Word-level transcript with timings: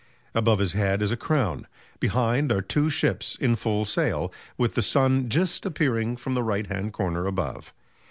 Above 0.33 0.57
his 0.57 0.71
head 0.73 0.99
is 0.99 1.11
a 1.11 1.15
crown; 1.15 1.67
behind 1.99 2.51
are 2.51 2.59
two 2.63 2.89
ships 2.89 3.37
in 3.39 3.55
full 3.55 3.85
sail, 3.85 4.33
with 4.57 4.73
the 4.73 4.81
sun 4.81 5.29
just 5.29 5.63
appearing 5.63 6.15
from 6.17 6.33
the 6.33 6.41
right 6.41 6.65
hand 6.65 6.91
corner 6.91 7.27
above. 7.27 7.71